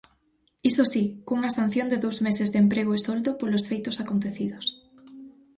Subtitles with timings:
[0.69, 4.65] Iso si, cunha sanción de dous meses de emprego e soldo polos feitos acontecidos.